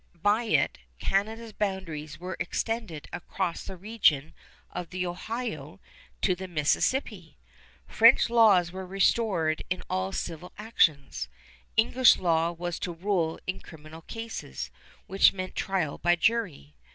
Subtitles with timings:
[0.23, 4.33] By it Canada's boundaries were extended across the region
[4.71, 5.79] of the Ohio
[6.23, 7.37] to the Mississippi.
[7.85, 11.29] French laws were restored in all civil actions.
[11.77, 14.71] English law was to rule in criminal cases,
[15.05, 16.73] which meant trial by jury.